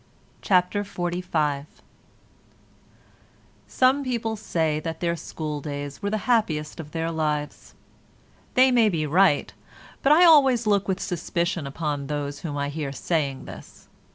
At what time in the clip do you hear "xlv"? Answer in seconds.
0.83-1.67